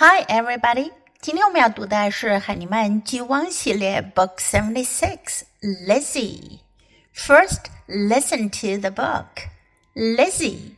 [0.00, 0.92] Hi, everybody.
[1.20, 5.42] 今天我们要读的是海尼曼 G1 系列 Book Seventy Six.
[5.60, 6.60] Lizzie.
[7.12, 9.48] First, listen to the book.
[9.96, 10.76] Lizzie.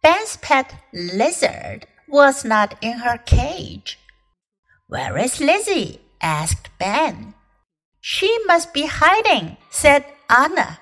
[0.00, 3.98] Ben's pet lizard was not in her cage.
[4.86, 5.98] Where is Lizzie?
[6.20, 7.34] asked Ben.
[8.00, 10.78] She must be hiding, said Anna.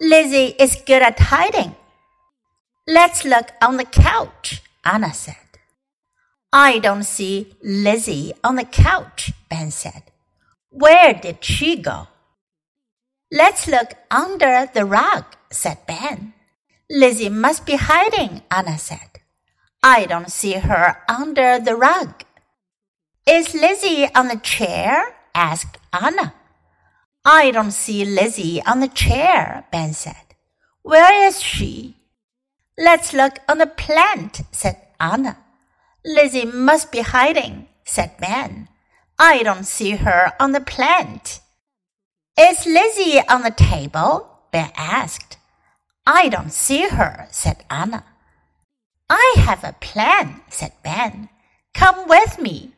[0.00, 1.76] Lizzie is good at hiding.
[2.86, 5.47] Let's look on the couch, Anna said.
[6.52, 10.04] I don't see Lizzie on the couch, Ben said.
[10.70, 12.08] Where did she go?
[13.30, 16.32] Let's look under the rug, said Ben.
[16.90, 19.20] Lizzie must be hiding, Anna said.
[19.82, 22.24] I don't see her under the rug.
[23.26, 25.14] Is Lizzie on the chair?
[25.34, 26.32] asked Anna.
[27.24, 30.34] I don't see Lizzie on the chair, Ben said.
[30.82, 31.96] Where is she?
[32.78, 35.36] Let's look on the plant, said Anna.
[36.08, 38.68] Lizzie must be hiding, said Ben.
[39.18, 41.40] I don't see her on the plant.
[42.40, 44.26] Is Lizzie on the table?
[44.50, 45.36] Ben asked.
[46.06, 48.04] I don't see her, said Anna.
[49.10, 51.28] I have a plan, said Ben.
[51.74, 52.72] Come with me.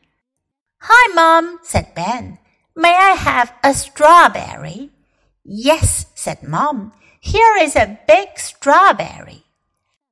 [0.81, 2.39] Hi, Mom, said Ben.
[2.75, 4.91] May I have a strawberry?
[5.45, 6.93] Yes, said Mom.
[7.21, 9.45] Here is a big strawberry.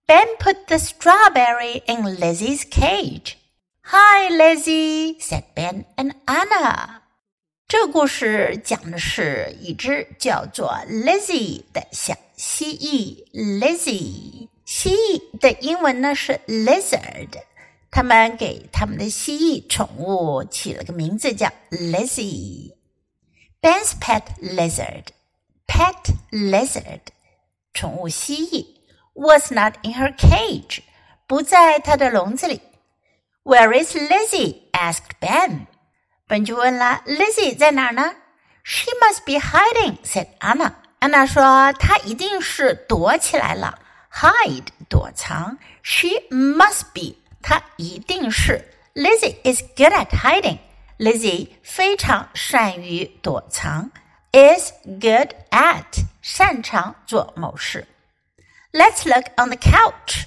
[0.07, 3.37] Ben put the strawberry in Lizzie's cage.
[3.85, 7.01] Hi, Lizzie, said Ben and Anna.
[7.67, 13.25] 这个故事讲的是一只叫做 Lizzie 的小蜥蜴。
[13.33, 17.29] Lizzie 蜥蜴的英文呢是 lizard，
[17.89, 27.01] 他们给他们的蜥蜴宠物起了个名字叫 Lizzie。Ben's pet lizard，pet lizard，
[27.73, 28.67] 宠物蜥蜴。
[29.17, 30.79] was not in her cage，
[31.27, 32.61] 不在她的笼子里。
[33.43, 34.69] Where is Lizzie?
[34.71, 35.67] asked Ben.
[36.27, 38.15] 本就问了，Lizzie 在哪儿呢？
[38.63, 40.73] She must be hiding," said Anna.
[40.99, 43.79] 安娜说她一定是躲起来了。
[44.11, 48.69] Hide 躲藏，She must be 她一定是。
[48.93, 50.59] Lizzie is good at hiding.
[50.97, 53.91] Lizzie 非常善于躲藏。
[54.31, 57.87] Is good at 擅长做某事。
[58.71, 60.25] Let's look on the couch.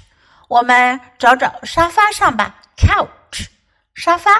[0.48, 2.62] 我们找找沙发上吧。
[2.76, 3.48] Couch，
[3.94, 4.30] 沙发。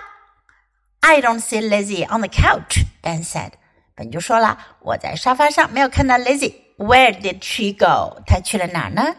[1.00, 2.84] I don't see Lizzie on the couch.
[3.03, 3.53] Ben said.
[3.94, 8.22] 本就说了，我在沙发上没有看到 Lizzie。Where did she go?
[8.27, 9.17] 她去了哪儿呢？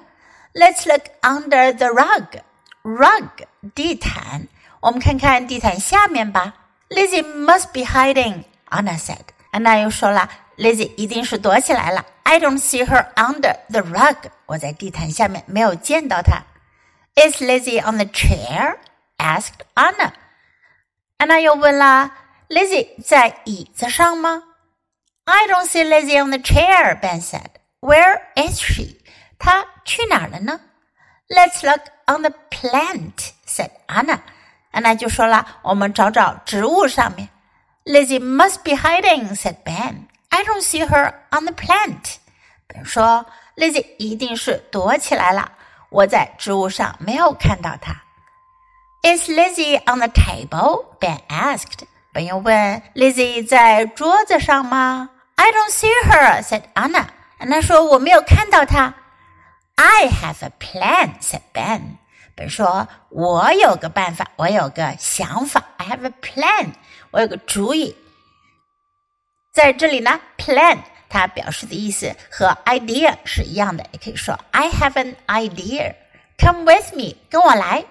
[0.54, 2.42] Let's look under the rug.
[2.84, 4.48] Rug，地毯。
[4.80, 6.54] 我们看看地毯下面吧。
[6.90, 8.44] Lizzie must be hiding.
[8.70, 9.26] Anna said.
[9.52, 12.06] 安娜又说了，Lizzie 一定是躲起来了。
[12.24, 14.18] I don't see her under the rug.
[14.46, 16.44] 我在地毯下面没有见到她。
[17.16, 18.78] Is Lizzie on the chair?
[19.18, 20.12] asked Anna.
[21.18, 22.12] 安娜又问啦，
[22.50, 24.44] Lizzie 在椅子上吗？
[25.26, 27.50] I don't see Lizzie on the chair, Ben said.
[27.80, 28.98] Where is she?
[29.40, 30.60] 她去哪儿了呢？
[31.30, 34.20] Let's look on the plant, said Anna.
[34.72, 37.30] 安娜就说了，我们找找植物上面。
[37.86, 40.08] Lizzie must be hiding, said Ben.
[40.30, 42.18] I don't see her on the plant.
[42.68, 43.26] 本说，
[43.56, 45.54] Lizzie 一定是躲起来了。
[45.90, 48.04] 我在植物上没有看到她。
[49.04, 50.86] Is Lizzie on the table?
[51.00, 51.86] Ben asked.
[52.12, 55.10] 本又问，Lizzie 在桌子上吗？
[55.36, 57.06] I don't see her," said Anna.
[57.38, 58.96] 安娜说我没有看到她。
[59.76, 61.98] I have a plan," said Ben.
[62.35, 65.63] 本说，我有个办法，我有个想法。
[65.77, 66.73] I have a plan.
[67.11, 67.97] 我有个主意。
[69.53, 70.79] 在这里呢，plan
[71.09, 75.95] 它表示的意思和 idea 是一样的，也可以说 I have an idea.
[76.39, 77.85] Come with me，跟我来。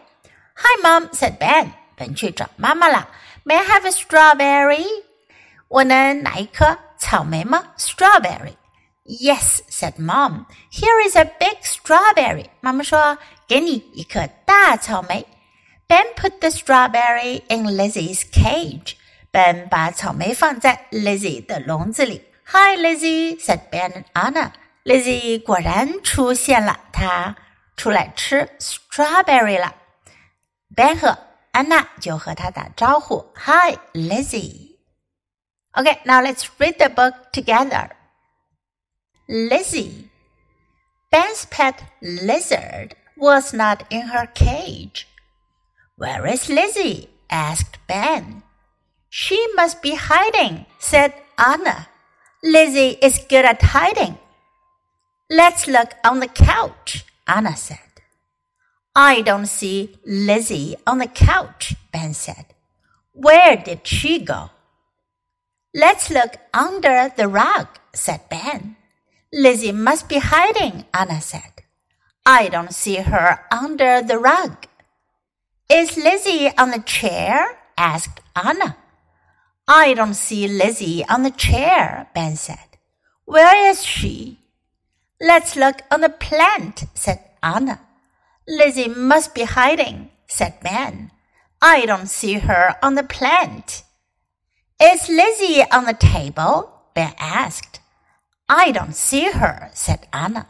[0.56, 1.68] Hi, Mom said Ben.
[1.96, 3.08] 本去找妈妈了。
[3.46, 4.85] May I have a strawberry？
[5.68, 8.56] 我能拿一颗草莓吗？Strawberry.
[9.05, 10.47] Yes, said Mom.
[10.71, 12.47] Here is a big strawberry.
[12.61, 15.27] 妈妈说，给你一颗大草莓。
[15.87, 18.95] Ben put the strawberry in Lizzie's cage.
[19.31, 22.25] Ben 把草莓放在 Lizzie 的笼子里。
[22.47, 24.53] Hi, Lizzie said Ben and Anna.
[24.84, 27.37] Lizzie 果然出现了，她
[27.77, 29.75] 出来吃 strawberry 了。
[30.75, 31.16] Ben 和
[31.53, 34.77] 安娜就和她打招呼，Hi, Lizzie.
[35.72, 37.91] Okay, now let's read the book together.
[39.32, 40.10] Lizzie.
[41.10, 45.08] Ben's pet lizard was not in her cage.
[45.96, 47.08] Where is Lizzie?
[47.30, 48.44] asked Ben.
[49.08, 51.88] She must be hiding, said Anna.
[52.44, 54.18] Lizzie is good at hiding.
[55.30, 58.02] Let's look on the couch, Anna said.
[58.94, 62.48] I don't see Lizzie on the couch, Ben said.
[63.14, 64.50] Where did she go?
[65.74, 68.76] Let's look under the rug, said Ben.
[69.34, 71.64] Lizzie must be hiding, Anna said.
[72.26, 74.68] I don't see her under the rug.
[75.70, 77.58] Is Lizzie on the chair?
[77.78, 78.78] asked Anna.
[79.68, 82.78] I don't see Lizzie on the chair, Ben said.
[83.26, 84.40] Where is she?
[85.22, 87.80] Let's look on the plant, said Anna.
[88.48, 91.12] Lizzie must be hiding, said Ben.
[91.62, 93.84] I don't see her on the plant.
[94.82, 96.74] Is Lizzie on the table?
[96.96, 97.81] Ben asked.
[98.49, 100.47] I don't see her, said Anna.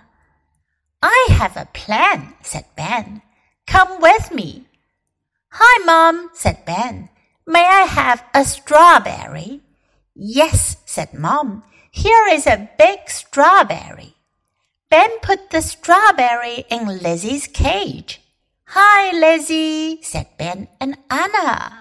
[1.02, 3.22] I have a plan, said Ben.
[3.68, 4.68] Come with me.
[5.50, 7.10] Hi, Mom, said Ben.
[7.46, 9.62] May I have a strawberry?
[10.16, 11.64] Yes, said Mom.
[11.92, 14.16] Here is a big strawberry.
[14.90, 18.22] Ben put the strawberry in Lizzie's cage.
[18.68, 21.81] Hi, Lizzie, said Ben and Anna.